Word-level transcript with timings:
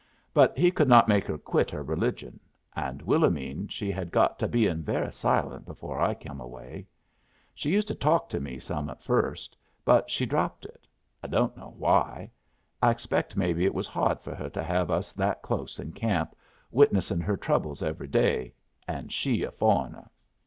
But 0.33 0.57
he 0.57 0.71
could 0.71 0.87
not 0.87 1.07
make 1.07 1.27
her 1.27 1.37
quit 1.37 1.69
her 1.69 1.83
religion; 1.83 2.39
and 2.75 3.03
Willomene 3.03 3.67
she 3.69 3.91
had 3.91 4.09
got 4.09 4.39
to 4.39 4.47
bein' 4.47 4.81
very 4.81 5.11
silent 5.13 5.63
before 5.67 5.99
I 6.01 6.15
come 6.15 6.41
away. 6.41 6.87
She 7.53 7.69
used 7.69 7.87
to 7.89 7.93
talk 7.93 8.27
to 8.29 8.39
me 8.39 8.57
some 8.57 8.89
at 8.89 9.03
first, 9.03 9.55
but 9.85 10.09
she 10.09 10.25
dropped 10.25 10.65
it. 10.65 10.87
I 11.21 11.27
don't 11.27 11.55
know 11.55 11.75
why. 11.77 12.31
I 12.81 12.89
expect 12.89 13.37
maybe 13.37 13.63
it 13.63 13.75
was 13.75 13.85
hard 13.85 14.21
for 14.21 14.33
her 14.33 14.49
to 14.49 14.63
have 14.63 14.89
us 14.89 15.13
that 15.13 15.43
close 15.43 15.79
in 15.79 15.91
camp, 15.91 16.35
witnessin' 16.71 17.21
her 17.21 17.37
troubles 17.37 17.83
every 17.83 18.07
day, 18.07 18.55
and 18.87 19.11
she 19.11 19.43
a 19.43 19.51
foreigner. 19.51 20.09